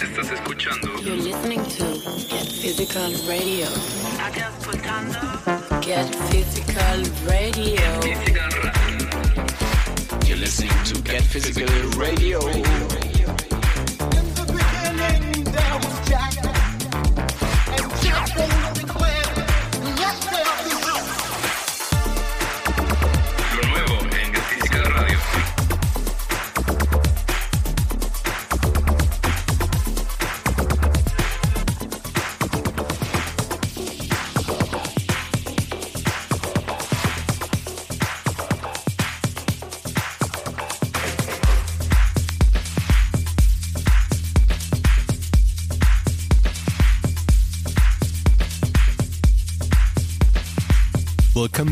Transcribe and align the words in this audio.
Estás 0.00 0.30
escuchando 0.32 0.88
You're 1.02 1.16
listening 1.16 1.62
to 1.62 1.84
Get 2.28 2.48
Physical 2.48 3.12
Radio. 3.28 3.66
Estás 3.66 4.58
escuchando 4.58 5.18
Get 5.80 6.14
Physical 6.30 7.04
Radio. 7.26 8.00
Physical 8.02 8.50
Radio. 8.62 9.08
You're 10.26 10.38
listening 10.38 10.84
to 10.84 11.02
Get 11.02 11.22
Physical 11.22 11.68
Radio. 11.98 12.40
In 12.48 12.62
the 14.34 14.44
beginning, 14.46 15.44
there 15.44 15.78
was 15.78 16.08
Jack. 16.08 16.53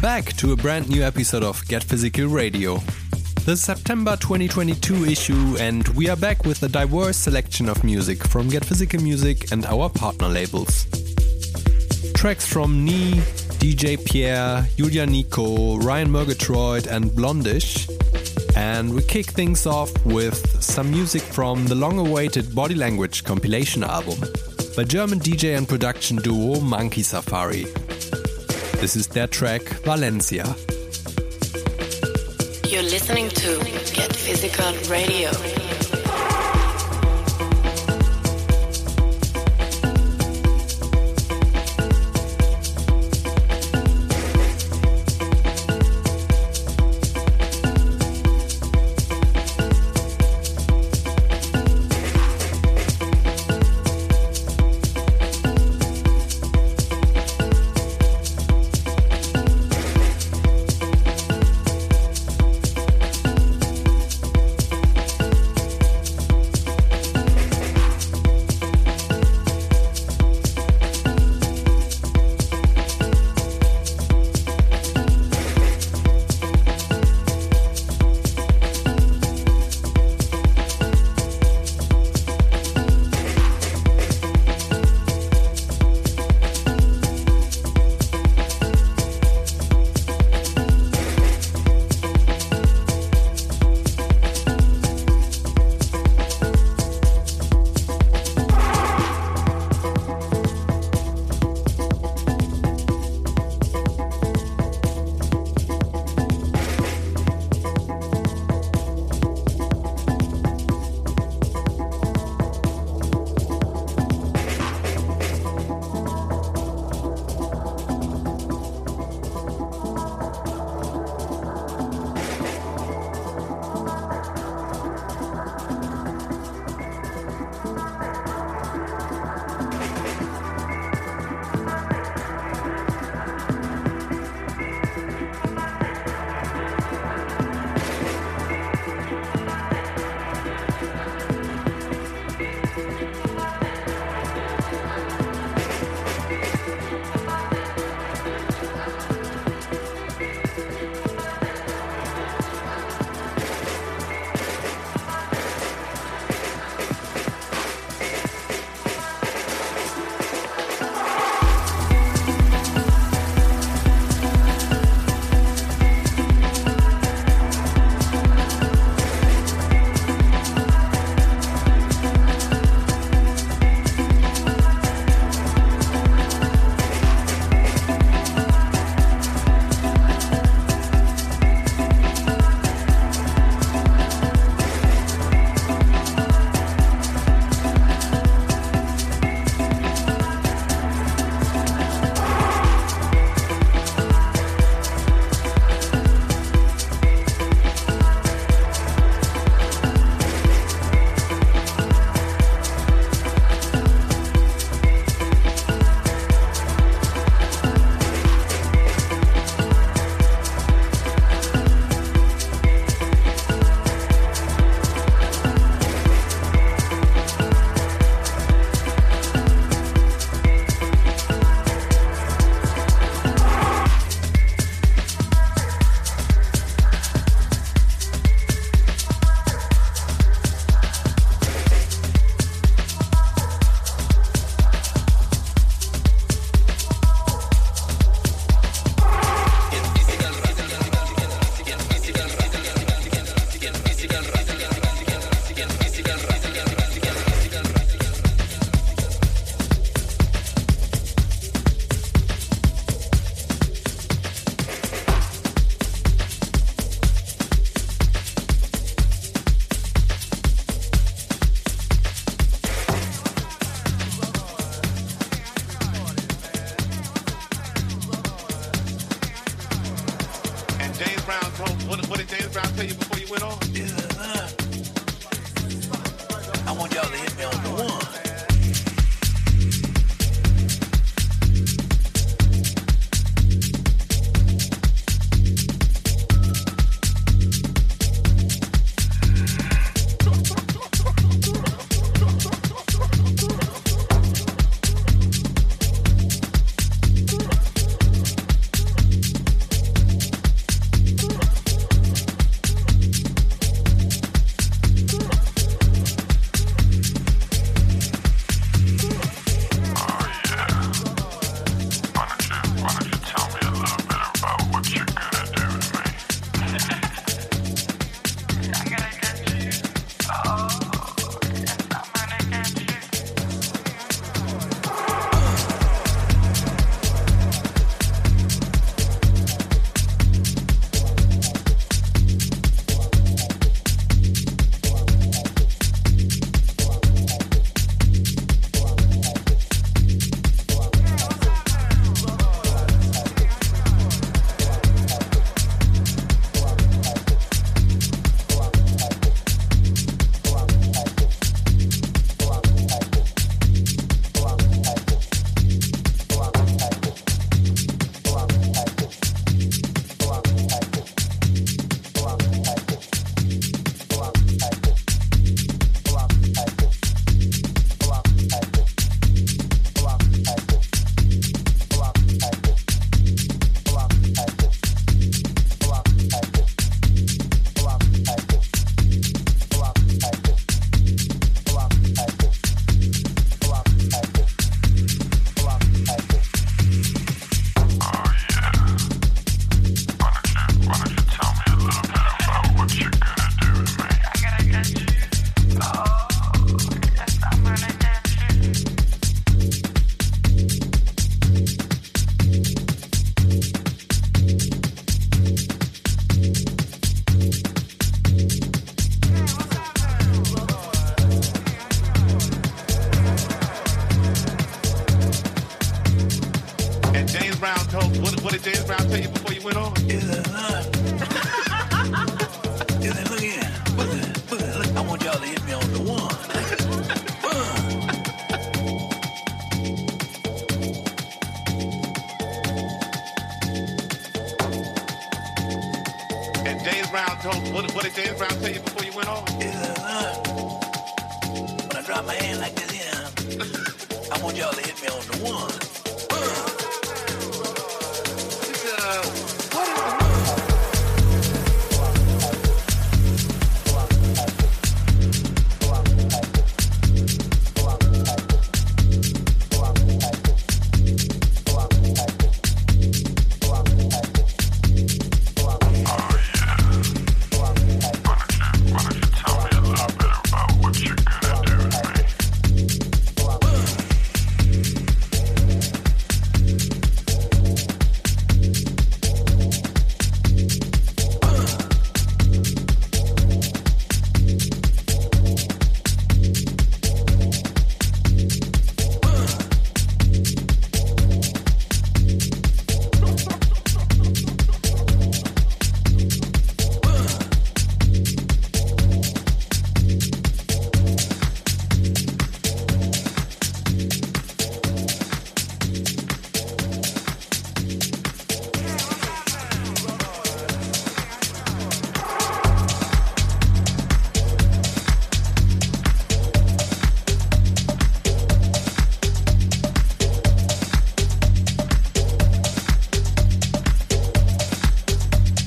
Back 0.03 0.33
to 0.39 0.51
a 0.53 0.57
brand 0.57 0.91
new 0.91 1.05
episode 1.05 1.45
of 1.45 1.65
Get 1.69 1.85
Physical 1.85 2.27
Radio. 2.27 2.79
The 3.45 3.57
September 3.57 4.17
2022 4.17 5.05
issue, 5.05 5.57
and 5.61 5.87
we 5.91 6.09
are 6.09 6.17
back 6.17 6.45
with 6.45 6.61
a 6.65 6.69
diverse 6.69 7.17
selection 7.17 7.69
of 7.69 7.85
music 7.85 8.27
from 8.27 8.49
Get 8.49 8.65
Physical 8.65 9.01
Music 9.01 9.53
and 9.53 9.65
our 9.65 9.89
partner 9.89 10.27
labels. 10.27 10.87
Tracks 12.15 12.45
from 12.45 12.85
Nhii, 12.85 13.13
DJ 13.61 14.05
Pierre, 14.05 14.67
Yulia 14.77 15.07
Niko, 15.07 15.81
Ryan 15.81 16.11
Murgatroyd, 16.11 16.89
and 16.89 17.15
BLOND:ISH. 17.15 17.89
And 18.57 18.93
we 18.93 19.03
kick 19.03 19.27
things 19.27 19.69
off 19.69 19.93
with 20.05 20.61
some 20.61 20.91
music 20.91 21.23
from 21.23 21.65
the 21.67 21.77
long 21.77 22.01
awaited 22.01 22.53
Body 22.57 22.75
Language 22.75 23.23
compilation 23.23 23.85
album 23.85 24.19
by 24.77 24.83
German 24.83 25.21
DJ 25.21 25.57
and 25.57 25.69
production 25.69 26.17
duo 26.17 26.59
Monkey 26.59 27.05
Safari. 27.05 27.67
This 28.83 28.97
is 28.97 29.07
their 29.07 29.29
track 29.29 29.63
Valencia. 29.85 30.43
You're 32.67 32.83
listening 32.83 33.29
to 33.29 33.59
Get 33.95 34.13
Physical 34.13 34.73
Radio. 34.91 35.62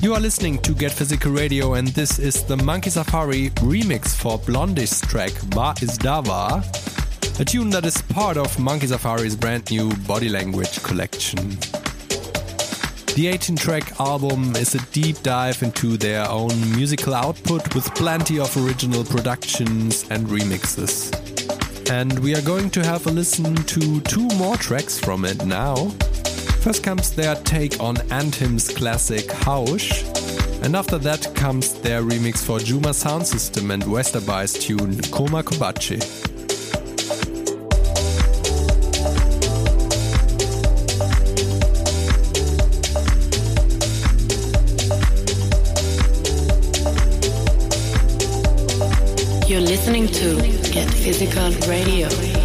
You 0.06 0.14
are 0.14 0.20
listening 0.20 0.58
to 0.58 0.72
Get 0.72 0.92
Physical 0.92 1.32
Radio, 1.32 1.74
and 1.74 1.88
this 1.88 2.20
is 2.20 2.44
the 2.44 2.56
Monkey 2.56 2.90
Safari 2.90 3.50
remix 3.56 4.14
for 4.14 4.38
BLOND:ISH 4.38 5.00
track 5.00 5.32
Wa 5.50 5.74
Is 5.82 5.98
Da 5.98 6.20
Wa, 6.20 6.62
a 7.40 7.44
tune 7.44 7.70
that 7.70 7.84
is 7.84 8.00
part 8.02 8.36
of 8.36 8.56
Monkey 8.56 8.86
Safari's 8.86 9.34
brand 9.34 9.68
new 9.68 9.92
body 10.06 10.28
language 10.28 10.80
collection. 10.84 11.58
The 13.16 13.26
18 13.26 13.56
track 13.56 13.98
album 13.98 14.54
is 14.54 14.76
a 14.76 14.80
deep 14.92 15.20
dive 15.24 15.60
into 15.64 15.96
their 15.96 16.30
own 16.30 16.54
musical 16.76 17.12
output 17.12 17.74
with 17.74 17.92
plenty 17.96 18.38
of 18.38 18.56
original 18.56 19.02
productions 19.02 20.08
and 20.08 20.28
remixes. 20.28 21.10
And 21.90 22.16
we 22.20 22.36
are 22.36 22.42
going 22.42 22.70
to 22.70 22.84
have 22.84 23.08
a 23.08 23.10
listen 23.10 23.56
to 23.56 24.00
two 24.02 24.28
more 24.38 24.56
tracks 24.56 25.00
from 25.00 25.24
it 25.24 25.44
now. 25.44 25.90
First 26.66 26.82
comes 26.82 27.12
their 27.12 27.36
take 27.36 27.78
on 27.78 27.94
Andhim's 28.10 28.68
classic 28.76 29.26
Hausch, 29.26 30.02
and 30.64 30.74
after 30.74 30.98
that 30.98 31.32
comes 31.36 31.74
their 31.74 32.02
remix 32.02 32.42
for 32.42 32.58
Djuma 32.58 32.92
Soundsystem 32.92 33.72
and 33.72 33.84
Westerby's 33.84 34.52
tune 34.52 35.00
Koma 35.12 35.44
Kobache. 35.44 36.02
You're 49.48 49.60
listening 49.60 50.08
to 50.08 50.36
Get 50.72 50.90
Physical 50.90 51.52
Radio. 51.68 52.35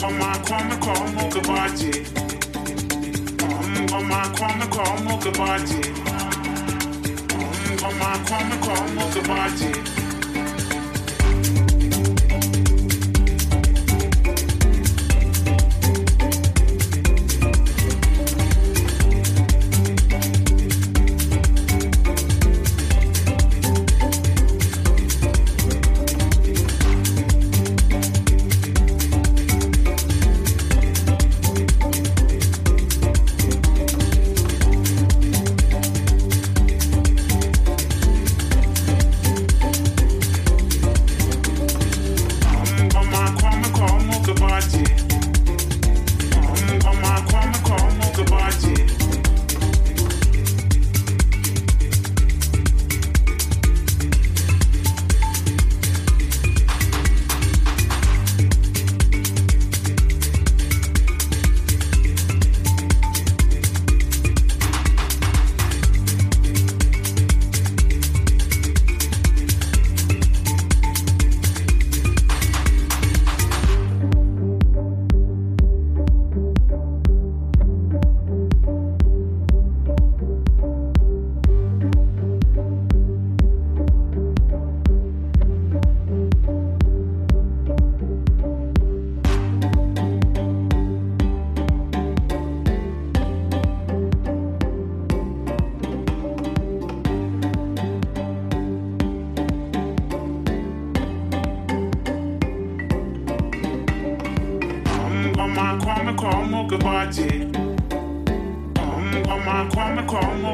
Come 0.00 0.38
kwami 0.46 0.76
come 0.80 1.22
ukubati 1.22 1.90
ngoma 3.82 4.20
kwami 4.38 4.66
kwami 4.74 5.12
ukubati 5.14 5.80
ngoma 7.72 8.10
kwami 8.26 8.56
kwami 8.64 9.00
ukubati 9.04 9.70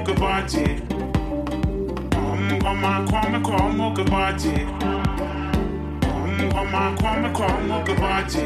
kwa 0.03 0.15
mukabaji 0.15 0.83
Ngoma 2.53 3.07
kwame 3.11 3.39
kwa 3.41 3.69
mukabaji. 3.69 4.53
Ngoma 6.43 6.93
kwame 7.01 7.29
kwa 7.29 7.49
mukabaji. 7.69 8.45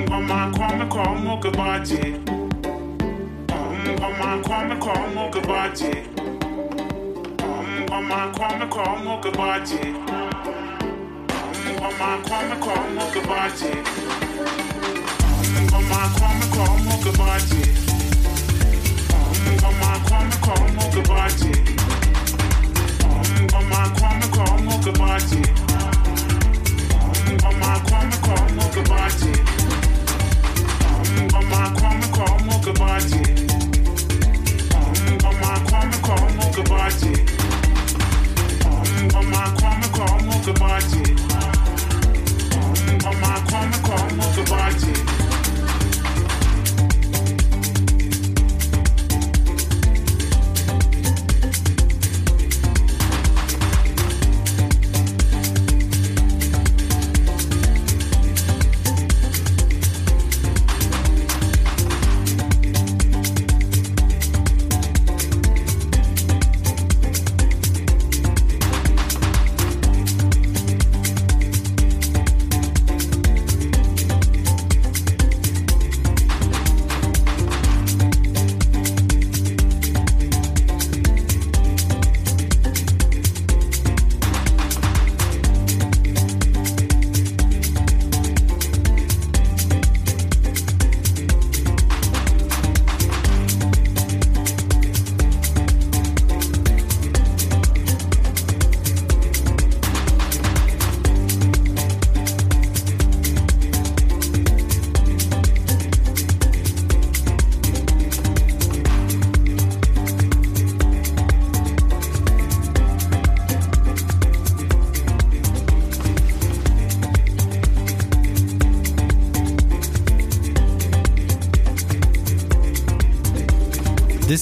Ngoma 0.00 0.50
kwame 0.56 0.84
kwa 0.86 1.14
mukabaji. 1.14 2.14
Ngoma 3.88 4.38
kwame 4.42 4.74
kwa 4.76 4.94
mukabaji. 5.14 5.94
Ngoma 7.82 8.28
kwame 8.36 8.66
kwa 8.66 8.96
mukabaji. 8.96 9.94
Ngoma 11.74 12.18
kwame 12.28 12.56
kwa 12.56 12.76
mukabaji. 12.94 13.72
Ngoma 15.62 16.10
kwame 16.18 16.46
kwa 16.56 16.78
mukabaji 16.78 17.87
party. 44.48 45.17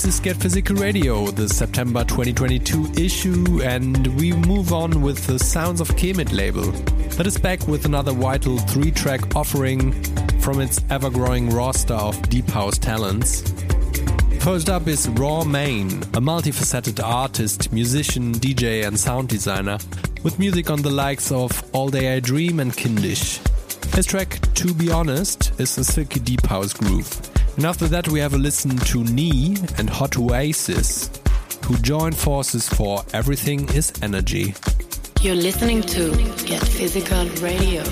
Is 0.07 0.21
Get 0.21 0.37
Physical 0.37 0.77
Radio, 0.77 1.27
the 1.33 1.49
September 1.49 2.05
2022 2.05 2.93
issue, 2.97 3.61
and 3.65 4.07
we 4.17 4.33
move 4.33 4.73
on 4.73 5.03
with 5.03 5.27
the 5.27 5.37
Sounds 5.37 5.81
of 5.81 5.89
Kemet 5.97 6.33
label 6.33 6.71
that 7.17 7.27
is 7.27 7.37
back 7.37 7.67
with 7.67 7.87
another 7.87 8.13
vital 8.13 8.57
three 8.59 8.93
track 8.93 9.35
offering 9.35 9.91
from 10.41 10.61
its 10.61 10.81
ever 10.91 11.11
growing 11.11 11.51
roster 11.51 11.95
of 11.95 12.21
deep 12.29 12.49
house 12.49 12.79
talents. 12.79 13.43
First 14.39 14.71
up 14.71 14.87
is 14.87 15.09
Raw 15.09 15.43
Main, 15.43 15.89
a 15.89 16.21
multifaceted 16.21 17.05
artist, 17.05 17.73
musician, 17.73 18.33
DJ, 18.33 18.87
and 18.87 18.97
sound 18.97 19.29
designer 19.29 19.79
with 20.23 20.39
music 20.39 20.71
on 20.71 20.83
the 20.83 20.91
likes 20.91 21.33
of 21.33 21.69
All 21.75 21.89
Day 21.89 22.15
I 22.15 22.21
Dream 22.21 22.61
and 22.61 22.73
Kindisch. 22.73 23.41
His 23.93 24.07
track 24.07 24.39
To 24.55 24.73
Be 24.73 24.89
Honest 24.89 25.59
is 25.59 25.77
a 25.79 25.85
silky 25.85 26.21
deep 26.21 26.47
house 26.47 26.75
groove. 26.75 27.26
And 27.57 27.65
after 27.65 27.87
that, 27.89 28.09
we 28.09 28.21
have 28.21 28.35
a 28.35 28.39
listen 28.39 28.71
to 28.77 29.03
Nhii 29.03 29.79
and 29.79 29.89
Hot 29.89 30.19
Oasis, 30.19 31.09
who 31.65 31.77
join 31.79 32.13
forces 32.13 32.69
for 32.69 33.03
Everything 33.15 33.69
is 33.71 33.93
Energy. 34.03 34.55
You're 35.23 35.37
listening 35.37 35.81
to 35.83 36.11
Get 36.45 36.63
Physical 36.63 37.27
Radio. 37.41 37.83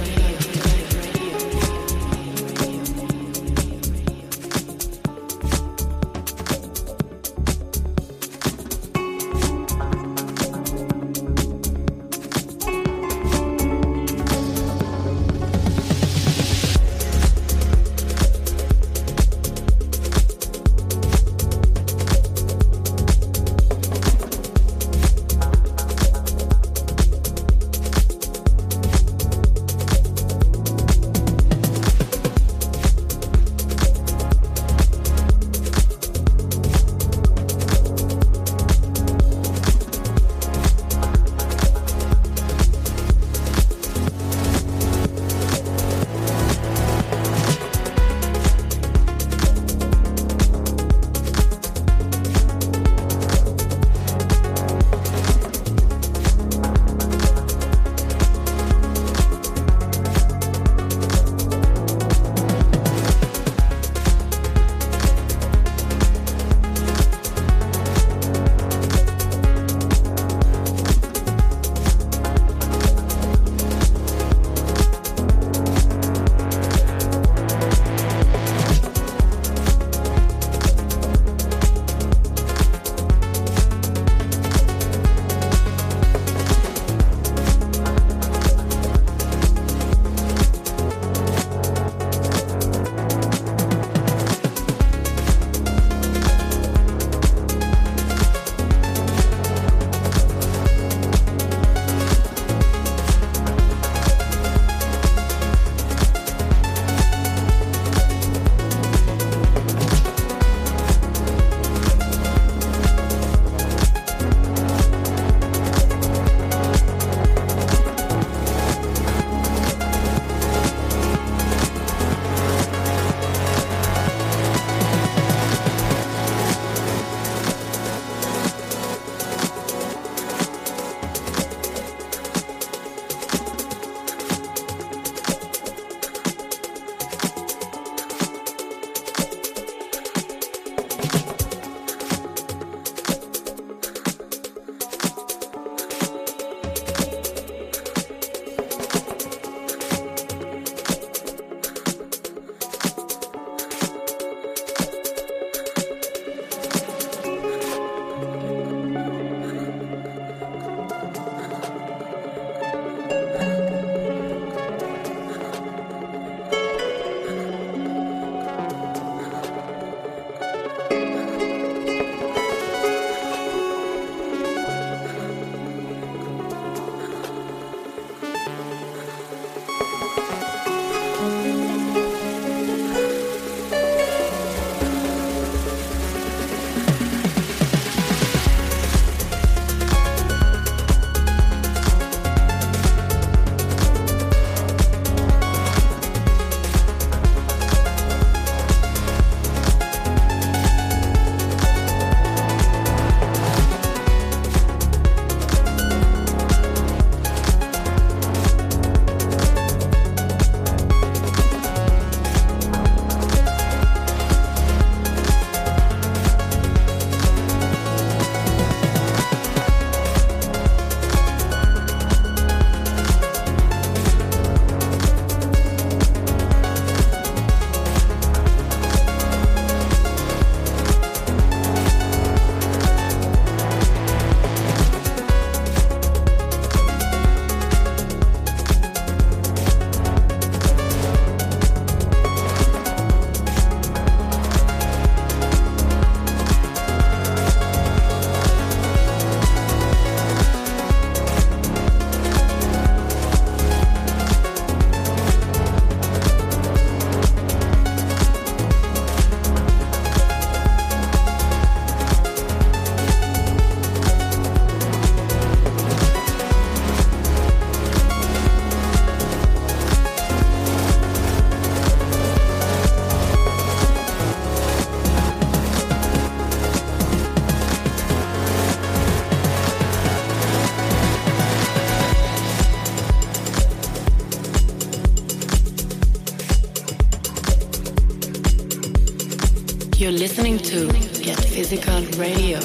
Listening 290.19 290.59
to 290.59 290.87
Get 291.23 291.43
Physical 291.45 292.01
Radio. 292.19 292.61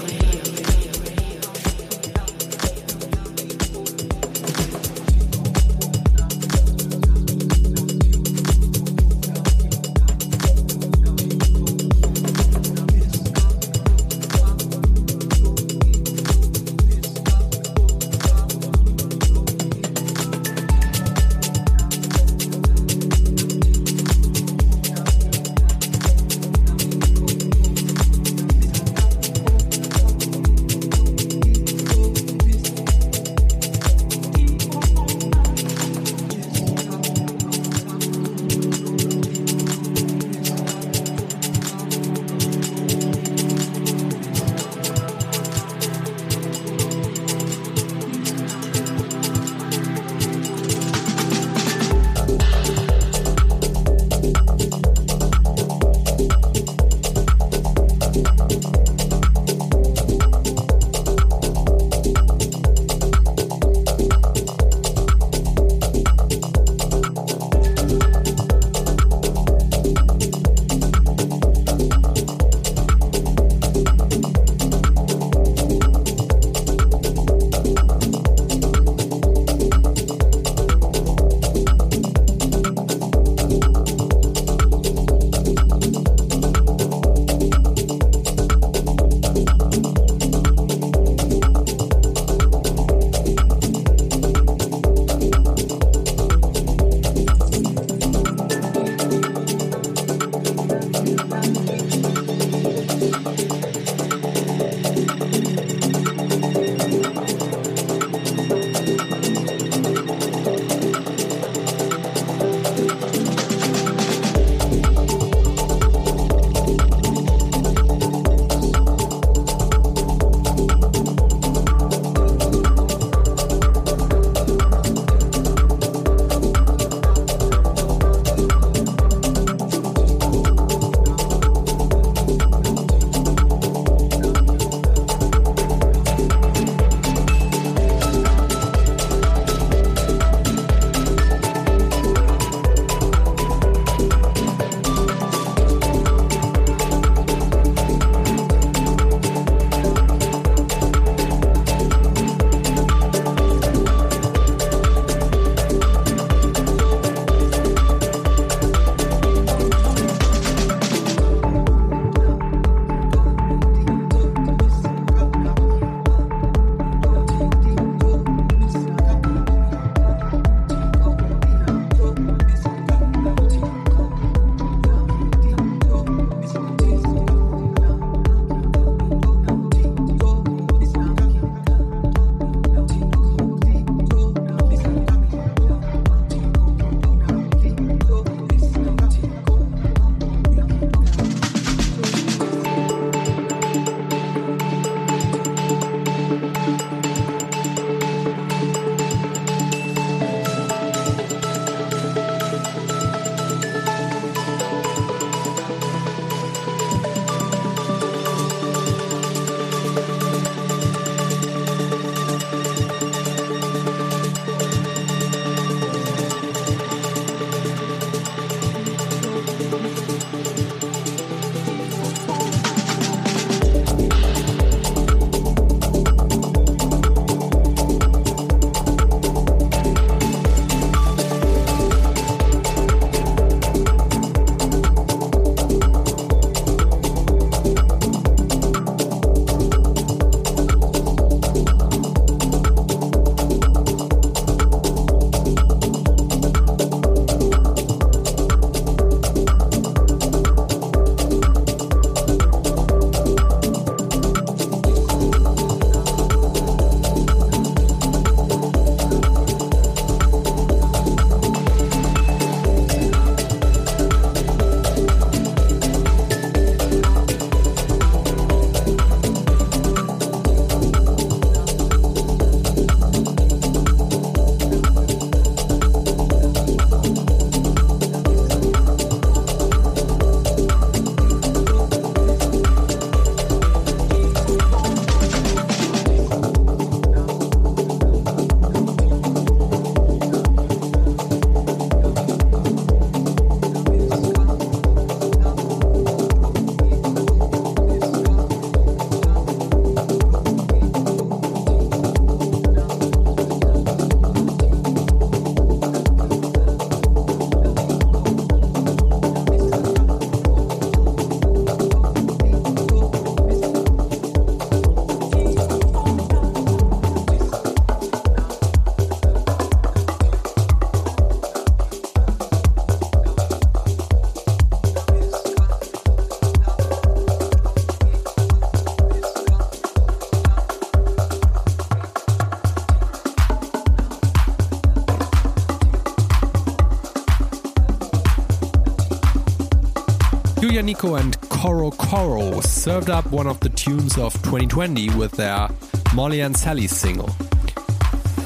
Niko 340.90 341.20
and 341.20 341.40
Coro 341.50 341.92
Coro 341.92 342.62
served 342.62 343.12
up 343.12 343.28
one 343.28 343.46
of 343.46 343.60
the 343.60 343.70
tunes 343.70 344.18
of 344.18 344.34
2020 344.42 345.12
with 345.12 345.34
their 345.34 345.70
Molly 346.16 346.42
and 346.42 346.58
Sally 346.58 346.88
single. 346.88 347.30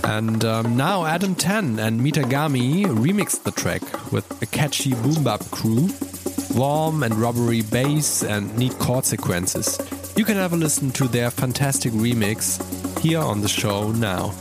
And 0.04 0.44
um, 0.44 0.76
now 0.76 1.06
Adam 1.06 1.36
Ten 1.36 1.80
and 1.80 2.04
Mita 2.04 2.20
Gami 2.20 2.84
remixed 2.84 3.44
the 3.44 3.52
track 3.52 3.82
with 4.12 4.42
a 4.42 4.46
catchy 4.46 4.94
boom 4.94 5.24
bap 5.24 5.40
crew, 5.52 5.88
warm 6.54 7.04
and 7.04 7.16
rubbery 7.16 7.62
bass, 7.62 8.24
and 8.24 8.54
neat 8.58 8.78
chord 8.78 9.06
sequences. 9.06 9.80
You 10.18 10.26
can 10.26 10.36
have 10.36 10.52
a 10.52 10.58
listen 10.58 10.92
to 10.92 11.08
their 11.08 11.32
fantastic 11.32 11.94
remix 11.94 12.60
here 13.00 13.22
on 13.22 13.40
the 13.40 13.48
show 13.48 13.94
now. 13.94 14.34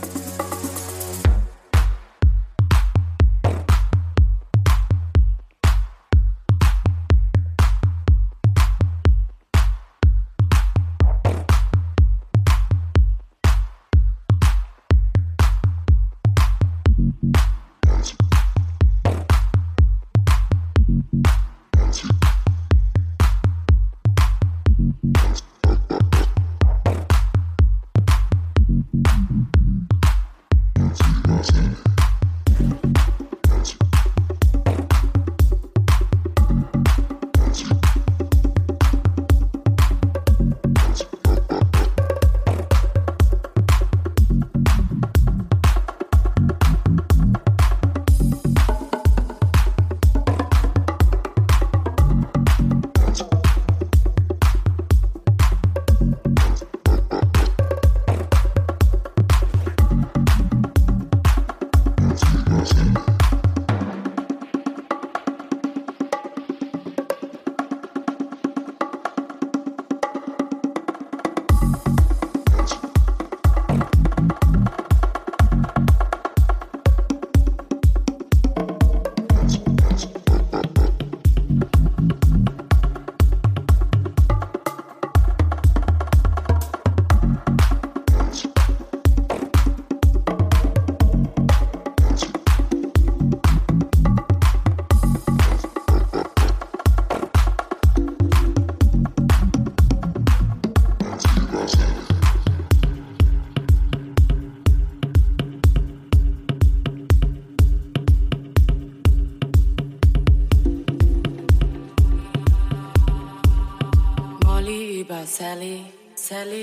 Sally, 116.33 116.62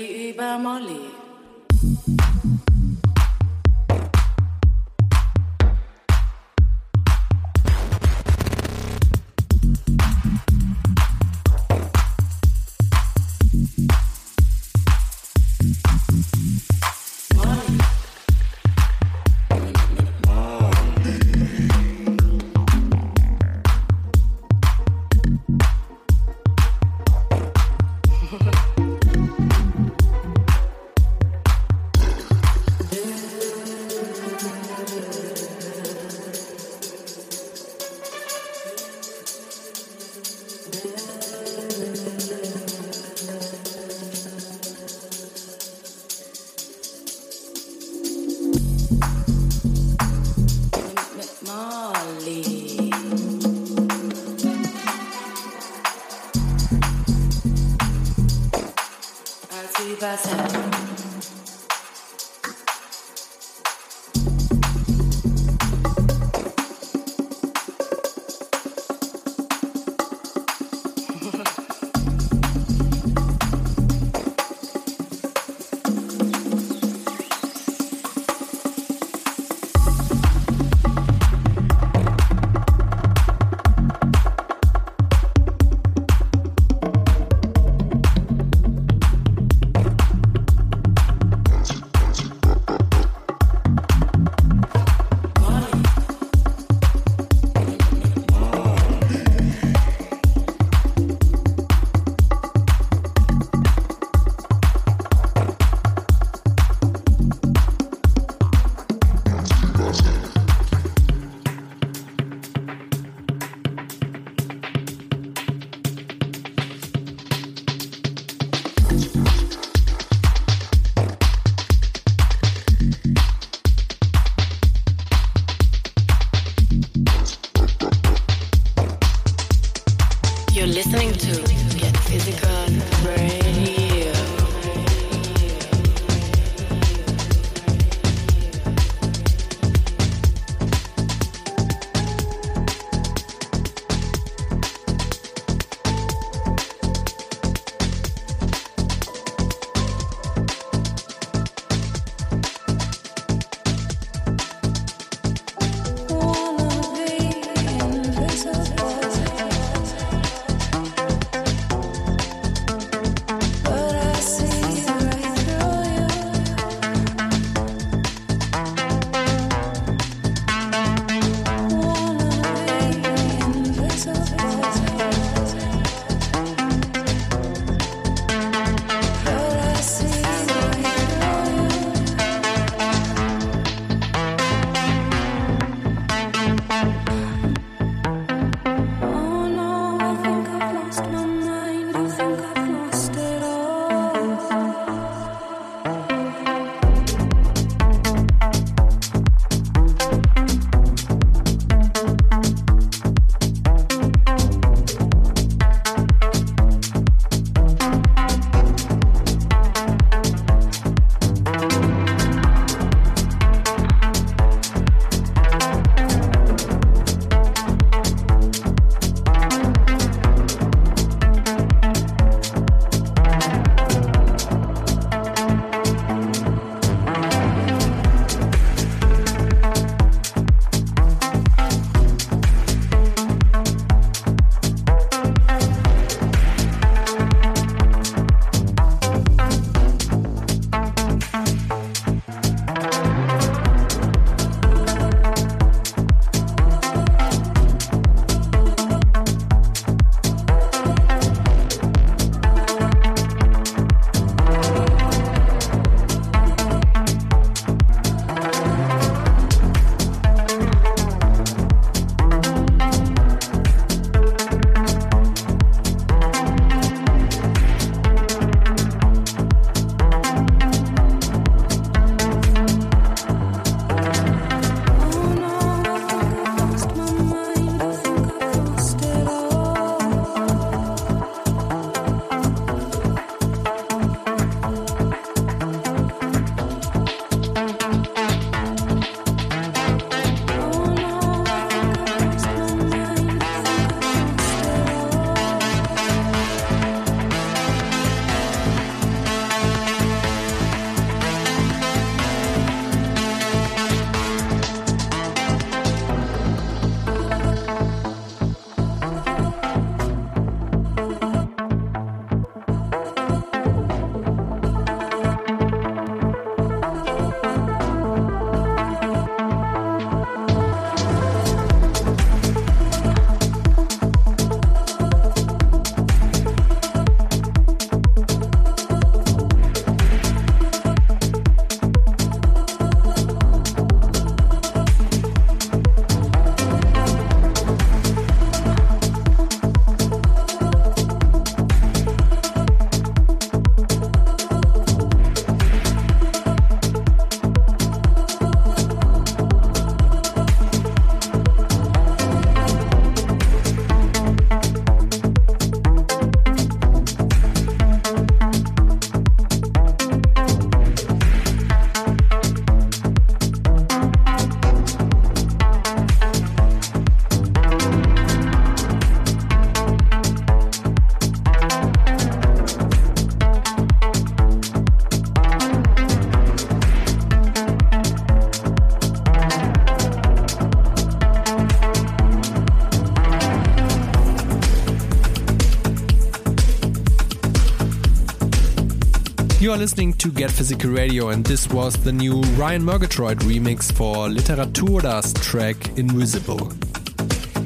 You 389.61 389.71
are 389.71 389.77
listening 389.77 390.13
to 390.13 390.31
Get 390.31 390.49
Physical 390.49 390.89
Radio, 390.89 391.29
and 391.29 391.45
this 391.45 391.69
was 391.69 391.93
the 391.93 392.11
new 392.11 392.41
Ryan 392.57 392.83
Murgatroyd 392.83 393.41
remix 393.41 393.91
for 393.93 394.27
Literatura's 394.27 395.33
track 395.33 395.99
Invisible. 395.99 396.73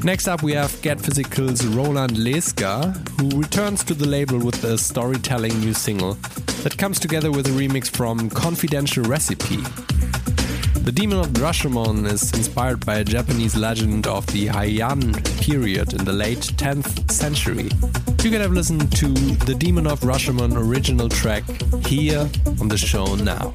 Next 0.03 0.27
up, 0.27 0.43
we 0.43 0.51
have 0.51 0.81
Get 0.81 0.99
Physical's 0.99 1.65
Roland 1.65 2.17
Leesker, 2.17 2.93
who 3.11 3.39
returns 3.39 3.81
to 3.85 3.93
the 3.93 4.05
label 4.05 4.39
with 4.39 4.61
a 4.65 4.77
storytelling 4.77 5.57
new 5.61 5.73
single 5.73 6.15
that 6.63 6.77
comes 6.77 6.99
together 6.99 7.31
with 7.31 7.47
a 7.47 7.51
remix 7.51 7.89
from 7.89 8.29
Confidential 8.29 9.05
Recipe. 9.05 9.59
The 10.85 10.91
Demon 10.91 11.17
of 11.17 11.29
Rashomon 11.29 12.05
is 12.05 12.31
inspired 12.33 12.85
by 12.85 12.97
a 12.97 13.03
Japanese 13.03 13.55
legend 13.55 14.05
of 14.05 14.23
the 14.27 14.45
Heian 14.45 15.15
period 15.41 15.93
in 15.93 16.05
the 16.05 16.13
late 16.13 16.41
10th 16.57 17.11
century. 17.11 17.71
You 18.23 18.29
can 18.29 18.39
have 18.39 18.51
listened 18.51 18.95
to 18.97 19.07
the 19.07 19.55
Demon 19.55 19.87
of 19.87 20.01
Rashomon 20.01 20.55
original 20.55 21.09
track 21.09 21.43
here 21.87 22.29
on 22.61 22.67
the 22.67 22.77
show 22.77 23.15
now. 23.15 23.51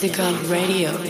Physical 0.00 0.32
Radio. 0.48 1.09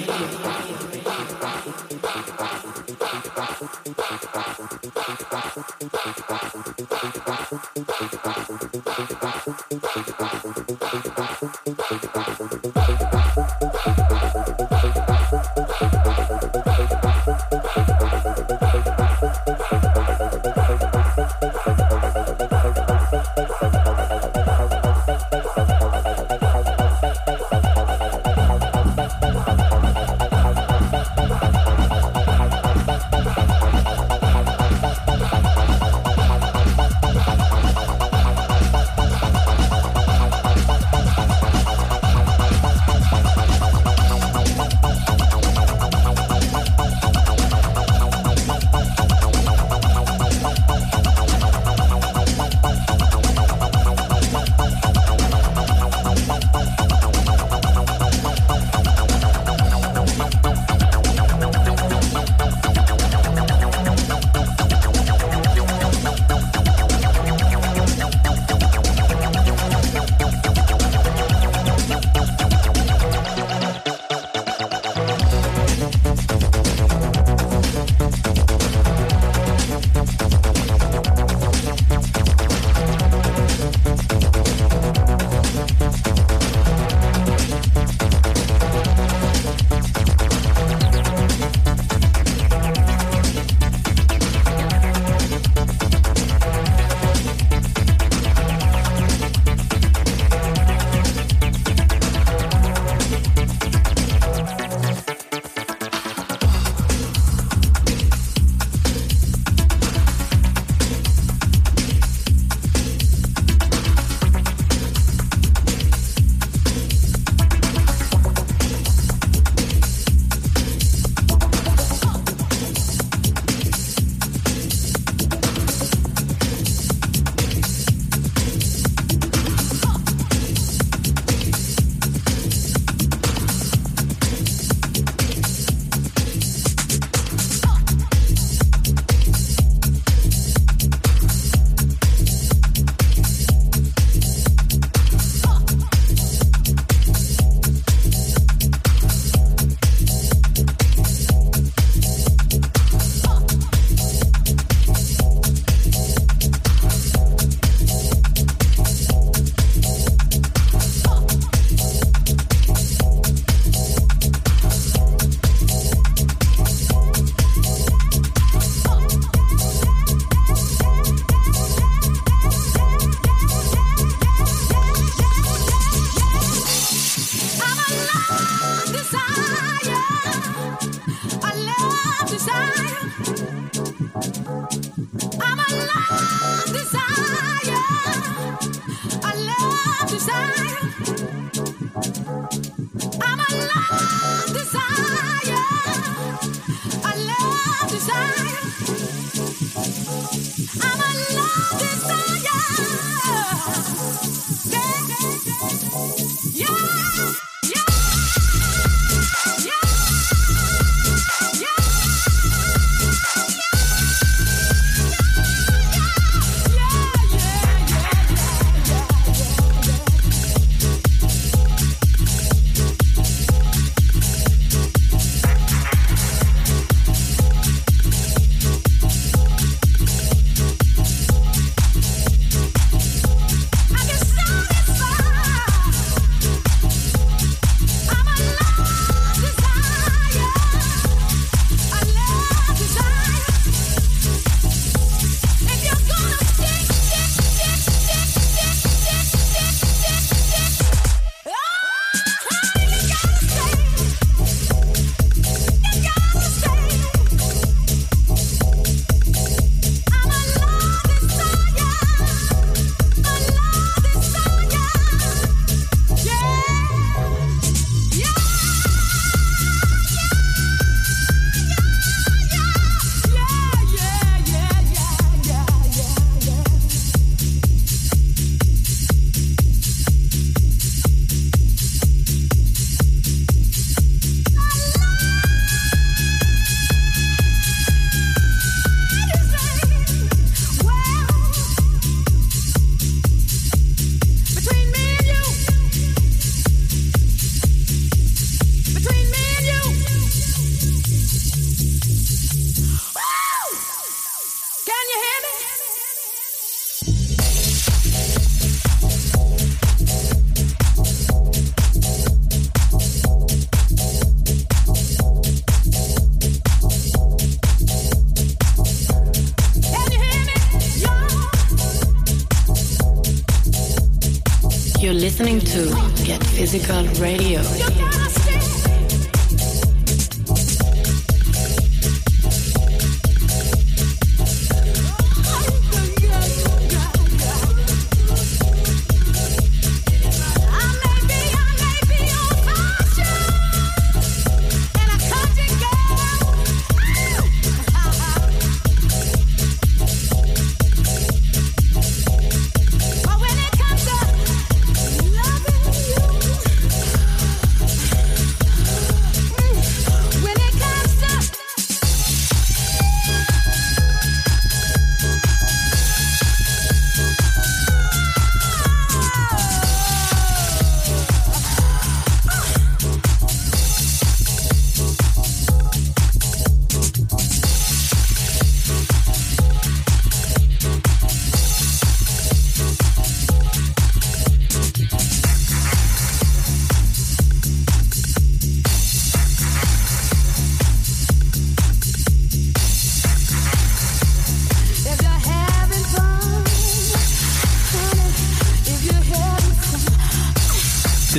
Physical 326.71 327.05
Radio. 327.19 327.90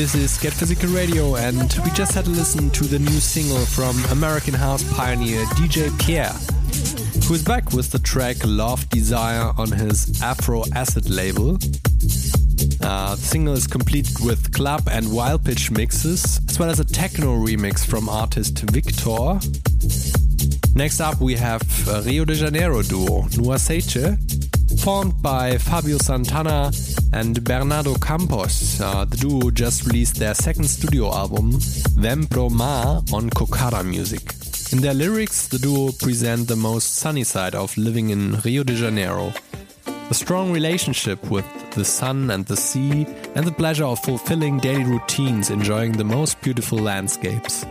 This 0.01 0.15
is 0.15 0.37
Get 0.39 0.51
Physical 0.51 0.89
Radio, 0.89 1.35
and 1.35 1.71
we 1.85 1.91
just 1.91 2.13
had 2.13 2.25
to 2.25 2.31
listen 2.31 2.71
to 2.71 2.85
the 2.85 2.97
new 2.97 3.19
single 3.19 3.63
from 3.67 3.95
American 4.05 4.55
house 4.55 4.81
pioneer 4.95 5.45
DJ 5.53 5.95
Pierre, 5.99 6.33
who 7.27 7.35
is 7.35 7.43
back 7.43 7.71
with 7.71 7.91
the 7.91 7.99
track 7.99 8.37
Love 8.43 8.89
Desire 8.89 9.53
on 9.59 9.71
his 9.71 10.19
Afro 10.23 10.63
Acid 10.73 11.07
label. 11.07 11.51
Uh, 12.81 13.13
the 13.13 13.21
single 13.21 13.53
is 13.53 13.67
complete 13.67 14.09
with 14.21 14.51
club 14.51 14.81
and 14.89 15.13
wild 15.13 15.45
pitch 15.45 15.69
mixes, 15.69 16.41
as 16.49 16.57
well 16.57 16.71
as 16.71 16.79
a 16.79 16.85
techno 16.85 17.35
remix 17.35 17.85
from 17.85 18.09
artist 18.09 18.57
Victor. 18.71 19.39
Next 20.73 20.99
up, 20.99 21.21
we 21.21 21.35
have 21.35 21.61
a 21.87 22.01
Rio 22.01 22.25
de 22.25 22.33
Janeiro 22.33 22.81
duo 22.81 23.27
Nu 23.37 23.51
Azeite, 23.53 24.17
formed 24.81 25.21
by 25.21 25.57
Fabio 25.59 25.97
Santana 25.99 26.71
and 27.13 27.43
Bernardo 27.43 27.93
Campos. 27.95 28.81
Uh, 28.81 29.05
the 29.05 29.17
duo 29.17 29.51
just 29.51 29.85
released 29.85 30.15
their 30.15 30.33
second 30.33 30.63
studio 30.63 31.13
album, 31.13 31.51
Vem 31.99 32.25
Pro 32.25 32.49
Mar, 32.49 33.03
on 33.13 33.29
Kokara 33.29 33.85
Music. 33.85 34.33
In 34.71 34.81
their 34.81 34.95
lyrics, 34.95 35.47
the 35.47 35.59
duo 35.59 35.91
present 35.91 36.47
the 36.47 36.55
most 36.55 36.95
sunny 36.95 37.23
side 37.23 37.53
of 37.53 37.77
living 37.77 38.09
in 38.09 38.39
Rio 38.41 38.63
de 38.63 38.73
Janeiro. 38.73 39.31
A 40.09 40.13
strong 40.13 40.51
relationship 40.51 41.29
with 41.29 41.45
the 41.75 41.85
sun 41.85 42.31
and 42.31 42.45
the 42.45 42.57
sea, 42.57 43.05
and 43.35 43.45
the 43.45 43.51
pleasure 43.51 43.85
of 43.85 43.99
fulfilling 43.99 44.57
daily 44.57 44.83
routines, 44.83 45.51
enjoying 45.51 45.91
the 45.91 46.03
most 46.03 46.41
beautiful 46.41 46.79
landscapes. 46.79 47.65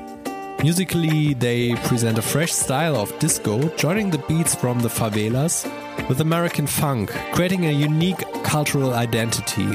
Musically, 0.63 1.33
they 1.33 1.75
present 1.87 2.19
a 2.19 2.23
fresh 2.23 2.53
style 2.53 2.95
of 2.95 3.19
disco, 3.19 3.67
joining 3.77 4.11
the 4.11 4.19
beats 4.29 4.55
from 4.55 4.79
the 4.81 4.89
favelas 4.89 5.65
with 6.07 6.21
American 6.21 6.67
funk, 6.67 7.11
creating 7.33 7.65
a 7.65 7.73
unique 7.73 8.21
cultural 8.43 8.93
identity. 8.93 9.75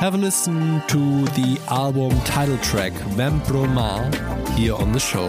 Have 0.00 0.14
a 0.14 0.18
listen 0.18 0.82
to 0.88 1.24
the 1.36 1.60
album 1.68 2.18
title 2.20 2.56
track 2.58 2.92
Vem 3.14 3.42
Pro 3.42 3.66
Mar 3.66 4.10
here 4.56 4.74
on 4.74 4.92
the 4.92 5.00
show. 5.00 5.28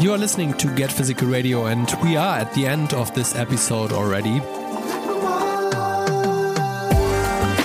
You 0.00 0.12
are 0.12 0.18
listening 0.18 0.54
to 0.58 0.72
Get 0.76 0.92
Physical 0.92 1.26
Radio, 1.26 1.66
and 1.66 1.92
we 2.04 2.16
are 2.16 2.38
at 2.38 2.54
the 2.54 2.68
end 2.68 2.94
of 2.94 3.12
this 3.16 3.34
episode 3.34 3.90
already. 3.90 4.34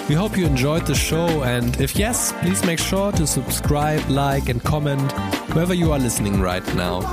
We 0.09 0.15
hope 0.15 0.35
you 0.35 0.47
enjoyed 0.47 0.87
the 0.87 0.95
show, 0.95 1.43
and 1.43 1.79
if 1.79 1.95
yes, 1.95 2.33
please 2.41 2.65
make 2.65 2.79
sure 2.79 3.11
to 3.11 3.27
subscribe, 3.27 4.09
like, 4.09 4.49
and 4.49 4.63
comment 4.63 5.11
wherever 5.53 5.75
you 5.75 5.91
are 5.91 5.99
listening 5.99 6.41
right 6.41 6.65
now. 6.73 7.03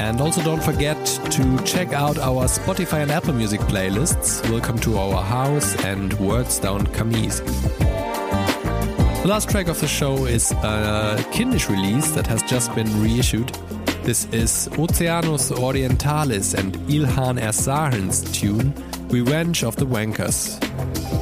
And 0.00 0.20
also 0.20 0.40
don't 0.40 0.62
forget 0.62 1.04
to 1.04 1.64
check 1.64 1.92
out 1.92 2.18
our 2.18 2.44
Spotify 2.44 3.02
and 3.02 3.10
Apple 3.10 3.34
Music 3.34 3.60
playlists. 3.62 4.48
Welcome 4.52 4.78
to 4.80 4.98
our 4.98 5.20
house 5.20 5.74
and 5.84 6.12
Words 6.20 6.60
Down 6.60 6.86
Kamis. 6.86 7.40
The 9.22 9.28
last 9.28 9.50
track 9.50 9.66
of 9.66 9.80
the 9.80 9.88
show 9.88 10.26
is 10.26 10.52
a 10.52 11.16
Kindisch 11.32 11.68
release 11.68 12.12
that 12.12 12.28
has 12.28 12.40
just 12.44 12.72
been 12.76 13.02
reissued. 13.02 13.50
This 14.02 14.24
is 14.32 14.68
Oceanvs 14.72 15.52
Orientalis 15.52 16.54
and 16.54 16.74
Ilhan 16.88 17.38
Ersahin's 17.38 18.22
tune, 18.32 18.72
Revenge 19.08 19.62
of 19.62 19.76
the 19.76 19.84
Wankers. 19.84 20.58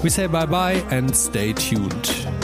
We 0.02 0.10
say 0.10 0.26
bye 0.28 0.46
bye 0.46 0.84
and 0.90 1.14
stay 1.14 1.52
tuned. 1.52 2.37